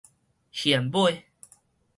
[0.51, 1.27] 現買